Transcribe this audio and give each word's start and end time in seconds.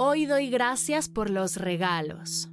Hoy 0.00 0.26
doy 0.26 0.48
gracias 0.48 1.08
por 1.08 1.28
los 1.28 1.56
regalos. 1.56 2.48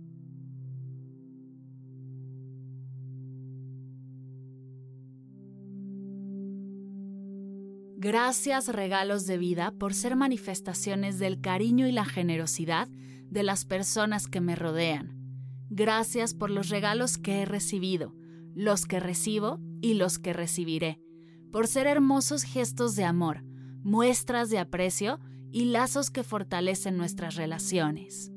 Gracias 7.97 8.67
regalos 8.69 9.27
de 9.27 9.37
vida 9.37 9.69
por 9.77 9.93
ser 9.93 10.15
manifestaciones 10.15 11.19
del 11.19 11.39
cariño 11.39 11.87
y 11.87 11.91
la 11.91 12.03
generosidad 12.03 12.87
de 12.87 13.43
las 13.43 13.63
personas 13.63 14.25
que 14.25 14.41
me 14.41 14.55
rodean. 14.55 15.15
Gracias 15.69 16.33
por 16.33 16.49
los 16.49 16.69
regalos 16.69 17.19
que 17.19 17.43
he 17.43 17.45
recibido, 17.45 18.15
los 18.55 18.87
que 18.87 18.99
recibo 18.99 19.59
y 19.81 19.93
los 19.93 20.17
que 20.17 20.33
recibiré, 20.33 20.99
por 21.51 21.67
ser 21.67 21.85
hermosos 21.85 22.41
gestos 22.41 22.95
de 22.95 23.03
amor, 23.03 23.43
muestras 23.83 24.49
de 24.49 24.57
aprecio 24.57 25.19
y 25.55 25.63
lazos 25.63 26.11
que 26.11 26.23
fortalecen 26.23 26.97
nuestras 26.97 27.35
relaciones. 27.35 28.29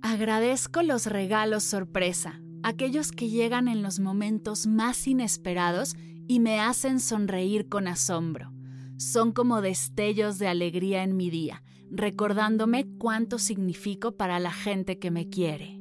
Agradezco 0.00 0.80
los 0.82 1.04
regalos 1.04 1.62
sorpresa, 1.62 2.40
aquellos 2.62 3.12
que 3.12 3.28
llegan 3.28 3.68
en 3.68 3.82
los 3.82 4.00
momentos 4.00 4.66
más 4.66 5.06
inesperados 5.06 5.94
y 6.26 6.40
me 6.40 6.60
hacen 6.60 6.98
sonreír 6.98 7.68
con 7.68 7.86
asombro. 7.86 8.54
Son 8.96 9.32
como 9.32 9.60
destellos 9.60 10.38
de 10.38 10.48
alegría 10.48 11.02
en 11.02 11.18
mi 11.18 11.28
día, 11.28 11.62
recordándome 11.90 12.86
cuánto 12.96 13.38
significo 13.38 14.16
para 14.16 14.40
la 14.40 14.52
gente 14.52 14.98
que 14.98 15.10
me 15.10 15.28
quiere. 15.28 15.77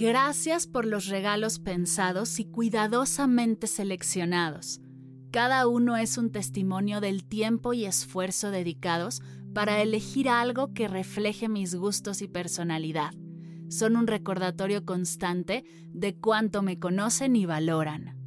Gracias 0.00 0.68
por 0.68 0.86
los 0.86 1.08
regalos 1.08 1.58
pensados 1.58 2.38
y 2.38 2.44
cuidadosamente 2.44 3.66
seleccionados. 3.66 4.80
Cada 5.32 5.66
uno 5.66 5.96
es 5.96 6.18
un 6.18 6.30
testimonio 6.30 7.00
del 7.00 7.24
tiempo 7.24 7.72
y 7.72 7.84
esfuerzo 7.84 8.52
dedicados 8.52 9.22
para 9.52 9.82
elegir 9.82 10.28
algo 10.28 10.72
que 10.72 10.86
refleje 10.86 11.48
mis 11.48 11.74
gustos 11.74 12.22
y 12.22 12.28
personalidad. 12.28 13.10
Son 13.70 13.96
un 13.96 14.06
recordatorio 14.06 14.84
constante 14.84 15.64
de 15.88 16.14
cuánto 16.14 16.62
me 16.62 16.78
conocen 16.78 17.34
y 17.34 17.44
valoran. 17.44 18.17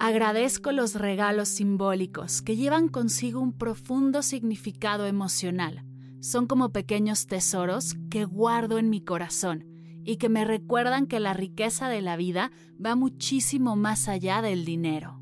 Agradezco 0.00 0.70
los 0.70 0.94
regalos 0.94 1.48
simbólicos 1.48 2.40
que 2.40 2.54
llevan 2.54 2.86
consigo 2.86 3.40
un 3.40 3.52
profundo 3.52 4.22
significado 4.22 5.06
emocional. 5.06 5.84
Son 6.20 6.46
como 6.46 6.70
pequeños 6.70 7.26
tesoros 7.26 7.96
que 8.08 8.24
guardo 8.24 8.78
en 8.78 8.90
mi 8.90 9.00
corazón 9.00 9.64
y 10.04 10.16
que 10.16 10.28
me 10.28 10.44
recuerdan 10.44 11.08
que 11.08 11.18
la 11.18 11.34
riqueza 11.34 11.88
de 11.88 12.00
la 12.00 12.16
vida 12.16 12.52
va 12.84 12.94
muchísimo 12.94 13.74
más 13.74 14.08
allá 14.08 14.40
del 14.40 14.64
dinero. 14.64 15.20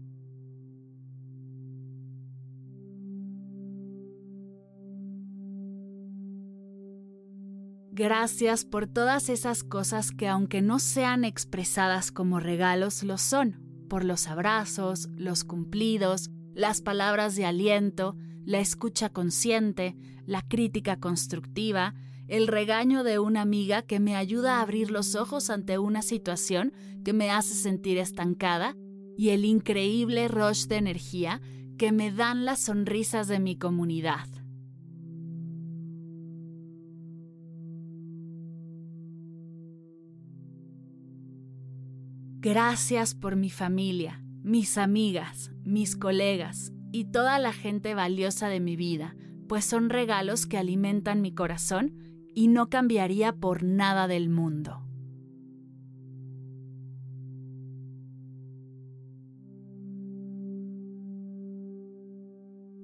Gracias 7.93 8.67
por 8.67 8.87
todas 8.87 9.31
esas 9.31 9.65
cosas 9.65 10.11
que 10.11 10.29
aunque 10.29 10.61
no 10.61 10.79
sean 10.81 11.25
expresadas 11.25 12.13
como 12.13 12.41
regalos, 12.41 13.03
lo 13.03 13.17
son 13.17 13.66
por 13.87 14.05
los 14.05 14.29
abrazos, 14.29 15.09
los 15.17 15.45
cumplidos, 15.45 16.31
las 16.55 16.81
palabras 16.81 17.37
de 17.37 17.47
aliento, 17.47 18.17
la 18.45 18.61
escucha 18.61 19.09
consciente, 19.09 19.97
la 20.25 20.43
crítica 20.43 20.99
constructiva, 20.99 21.95
el 22.29 22.49
regaño 22.49 23.05
de 23.05 23.19
una 23.19 23.43
amiga 23.43 23.83
que 23.83 24.01
me 24.01 24.17
ayuda 24.17 24.57
a 24.59 24.63
abrir 24.63 24.91
los 24.91 25.15
ojos 25.15 25.51
ante 25.51 25.79
una 25.79 26.03
situación 26.03 26.73
que 27.05 27.13
me 27.13 27.31
hace 27.31 27.55
sentir 27.55 27.99
estancada 27.99 28.77
y 29.17 29.31
el 29.31 29.45
increíble 29.45 30.29
rush 30.29 30.67
de 30.67 30.77
energía 30.77 31.41
que 31.79 31.93
me 31.93 32.11
dan 32.11 32.45
las 32.45 32.61
sonrisas 32.61 33.29
de 33.29 33.39
mi 33.39 33.57
comunidad. 33.57 34.27
Gracias 42.49 43.17
por 43.17 43.35
mi 43.35 43.51
familia, 43.51 44.23
mis 44.45 44.79
amigas, 44.79 45.51
mis 45.65 45.97
colegas 45.97 46.73
y 46.93 47.07
toda 47.07 47.41
la 47.41 47.53
gente 47.53 47.93
valiosa 47.97 48.47
de 48.49 48.61
mi 48.61 48.77
vida, 48.77 49.17
pues 49.49 49.65
son 49.65 49.91
regalos 49.91 50.47
que 50.47 50.57
alimentan 50.57 51.23
mi 51.23 51.35
corazón 51.35 52.25
y 52.37 52.47
no 52.47 52.71
cambiaría 52.71 53.33
por 53.33 53.65
nada 53.65 54.07
del 54.07 54.29
mundo. 54.29 54.81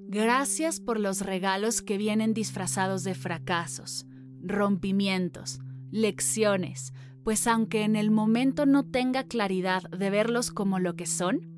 Gracias 0.09 0.81
por 0.81 0.99
los 0.99 1.21
regalos 1.21 1.81
que 1.81 1.97
vienen 1.97 2.33
disfrazados 2.33 3.05
de 3.05 3.15
fracasos, 3.15 4.05
rompimientos, 4.41 5.61
lecciones, 5.89 6.91
pues 7.23 7.47
aunque 7.47 7.83
en 7.83 7.95
el 7.95 8.11
momento 8.11 8.65
no 8.65 8.83
tenga 8.83 9.23
claridad 9.23 9.83
de 9.89 10.09
verlos 10.09 10.51
como 10.51 10.79
lo 10.79 10.95
que 10.95 11.05
son, 11.05 11.53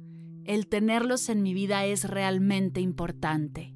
el 0.46 0.68
tenerlos 0.68 1.30
en 1.30 1.42
mi 1.42 1.54
vida 1.54 1.86
es 1.86 2.08
realmente 2.08 2.82
importante. 2.82 3.76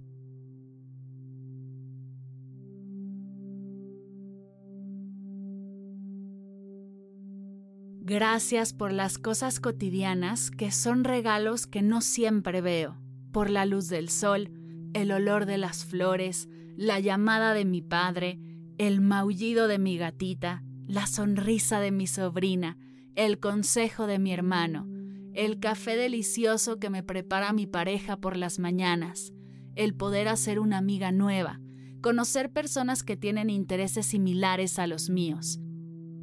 Gracias 8.02 8.74
por 8.74 8.92
las 8.92 9.20
cosas 9.20 9.60
cotidianas 9.60 10.50
que 10.50 10.72
son 10.72 11.04
regalos 11.04 11.68
que 11.68 11.84
no 11.84 12.02
siempre 12.02 12.60
veo, 12.60 12.98
por 13.32 13.52
la 13.52 13.68
luz 13.68 13.88
del 13.88 14.10
sol, 14.10 14.52
el 14.94 15.12
olor 15.12 15.46
de 15.46 15.60
las 15.60 15.86
flores, 15.86 16.50
la 16.76 17.00
llamada 17.00 17.54
de 17.54 17.66
mi 17.66 17.84
padre, 17.84 18.40
el 18.80 19.02
maullido 19.02 19.68
de 19.68 19.78
mi 19.78 19.98
gatita, 19.98 20.64
la 20.90 21.06
sonrisa 21.06 21.80
de 21.80 21.92
mi 21.92 22.08
sobrina, 22.08 22.76
el 23.14 23.40
consejo 23.40 24.08
de 24.08 24.18
mi 24.18 24.34
hermano, 24.34 24.88
el 25.34 25.60
café 25.60 25.96
delicioso 25.96 26.80
que 26.80 26.90
me 26.90 27.04
prepara 27.04 27.54
mi 27.54 27.68
pareja 27.68 28.18
por 28.18 28.36
las 28.36 28.58
mañanas, 28.58 29.32
el 29.76 29.94
poder 29.94 30.28
hacer 30.28 30.60
una 30.60 30.80
amiga 30.80 31.12
nueva, 31.12 31.62
conocer 32.02 32.52
personas 32.52 33.04
que 33.04 33.16
tienen 33.16 33.52
intereses 33.52 34.08
similares 34.08 34.80
a 34.80 34.88
los 34.88 35.12
míos, 35.12 35.60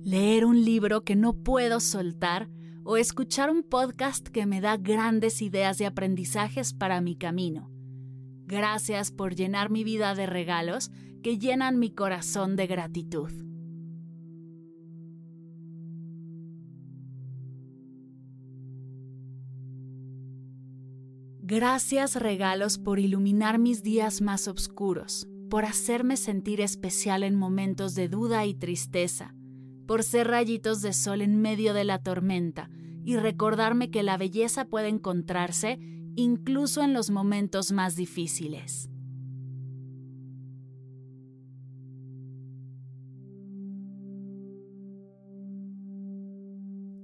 leer 0.02 0.44
un 0.44 0.64
libro 0.64 1.04
que 1.04 1.14
no 1.14 1.34
puedo 1.44 1.78
soltar 1.78 2.50
o 2.82 2.96
escuchar 2.96 3.52
un 3.52 3.62
podcast 3.62 4.26
que 4.26 4.46
me 4.46 4.60
da 4.60 4.78
grandes 4.78 5.42
ideas 5.42 5.78
de 5.78 5.86
aprendizajes 5.86 6.74
para 6.74 7.00
mi 7.00 7.14
camino. 7.14 7.70
Gracias 8.46 9.12
por 9.12 9.36
llenar 9.36 9.70
mi 9.70 9.84
vida 9.84 10.16
de 10.16 10.26
regalos 10.26 10.90
que 11.22 11.38
llenan 11.38 11.78
mi 11.78 11.92
corazón 11.92 12.56
de 12.56 12.66
gratitud. 12.66 13.45
Gracias 21.48 22.16
regalos 22.16 22.76
por 22.76 22.98
iluminar 22.98 23.60
mis 23.60 23.84
días 23.84 24.20
más 24.20 24.48
oscuros, 24.48 25.28
por 25.48 25.64
hacerme 25.64 26.16
sentir 26.16 26.60
especial 26.60 27.22
en 27.22 27.36
momentos 27.36 27.94
de 27.94 28.08
duda 28.08 28.44
y 28.46 28.54
tristeza, 28.54 29.32
por 29.86 30.02
ser 30.02 30.26
rayitos 30.26 30.82
de 30.82 30.92
sol 30.92 31.22
en 31.22 31.40
medio 31.40 31.72
de 31.72 31.84
la 31.84 32.02
tormenta 32.02 32.68
y 33.04 33.16
recordarme 33.16 33.92
que 33.92 34.02
la 34.02 34.16
belleza 34.16 34.64
puede 34.64 34.88
encontrarse 34.88 35.78
incluso 36.16 36.82
en 36.82 36.92
los 36.92 37.10
momentos 37.10 37.70
más 37.70 37.94
difíciles. 37.94 38.90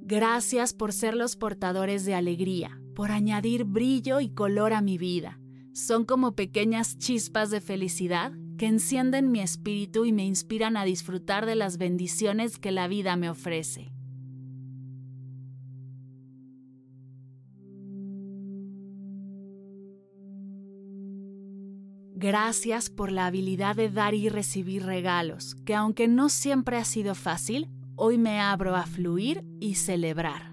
Gracias 0.00 0.72
por 0.74 0.92
ser 0.92 1.14
los 1.14 1.36
portadores 1.36 2.04
de 2.04 2.16
alegría, 2.16 2.81
por 2.94 3.10
añadir 3.10 3.64
brillo 3.64 4.20
y 4.20 4.30
color 4.30 4.72
a 4.72 4.82
mi 4.82 4.98
vida. 4.98 5.38
Son 5.72 6.04
como 6.04 6.34
pequeñas 6.34 6.98
chispas 6.98 7.50
de 7.50 7.60
felicidad 7.60 8.32
que 8.58 8.66
encienden 8.66 9.30
mi 9.30 9.40
espíritu 9.40 10.04
y 10.04 10.12
me 10.12 10.24
inspiran 10.24 10.76
a 10.76 10.84
disfrutar 10.84 11.46
de 11.46 11.54
las 11.54 11.78
bendiciones 11.78 12.58
que 12.58 12.70
la 12.70 12.88
vida 12.88 13.16
me 13.16 13.30
ofrece. 13.30 13.92
Gracias 22.14 22.88
por 22.88 23.10
la 23.10 23.26
habilidad 23.26 23.74
de 23.74 23.90
dar 23.90 24.14
y 24.14 24.28
recibir 24.28 24.84
regalos, 24.84 25.56
que 25.64 25.74
aunque 25.74 26.06
no 26.06 26.28
siempre 26.28 26.76
ha 26.76 26.84
sido 26.84 27.16
fácil, 27.16 27.68
hoy 27.96 28.16
me 28.16 28.38
abro 28.38 28.76
a 28.76 28.86
fluir 28.86 29.44
y 29.58 29.74
celebrar. 29.74 30.51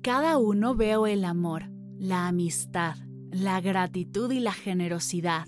Cada 0.00 0.38
uno 0.38 0.74
veo 0.74 1.06
el 1.06 1.24
amor, 1.24 1.70
la 1.98 2.28
amistad, 2.28 2.96
la 3.30 3.60
gratitud 3.60 4.30
y 4.32 4.40
la 4.40 4.52
generosidad, 4.52 5.46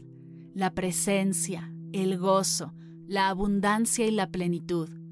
la 0.54 0.74
presencia, 0.74 1.72
el 1.92 2.18
gozo, 2.18 2.74
la 3.06 3.28
abundancia 3.28 4.06
y 4.06 4.10
la 4.10 4.30
plenitud 4.30 5.04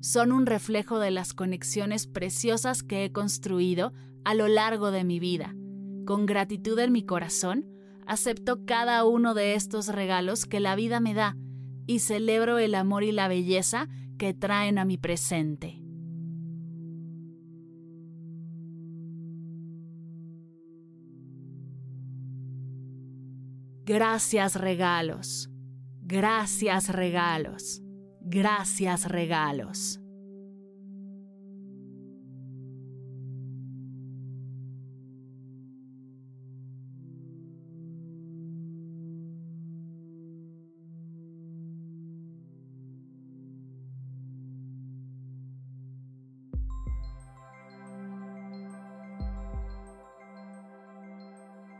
son 0.00 0.32
un 0.32 0.46
reflejo 0.46 0.98
de 0.98 1.10
las 1.10 1.34
conexiones 1.34 2.06
preciosas 2.06 2.82
que 2.82 3.04
he 3.04 3.12
construido 3.12 3.92
a 4.24 4.34
lo 4.34 4.48
largo 4.48 4.90
de 4.90 5.04
mi 5.04 5.18
vida. 5.18 5.54
Con 6.06 6.26
gratitud 6.26 6.78
en 6.78 6.92
mi 6.92 7.04
corazón, 7.04 7.66
acepto 8.06 8.64
cada 8.64 9.04
uno 9.04 9.34
de 9.34 9.54
estos 9.54 9.88
regalos 9.88 10.46
que 10.46 10.60
la 10.60 10.76
vida 10.76 11.00
me 11.00 11.14
da 11.14 11.36
y 11.86 11.98
celebro 12.00 12.58
el 12.58 12.74
amor 12.74 13.02
y 13.02 13.12
la 13.12 13.28
belleza 13.28 13.88
que 14.18 14.34
traen 14.34 14.78
a 14.78 14.84
mi 14.84 14.98
presente. 14.98 15.77
Gracias 23.88 24.54
regalos. 24.54 25.48
Gracias 26.02 26.90
regalos. 26.90 27.80
Gracias 28.20 29.06
regalos. 29.06 29.98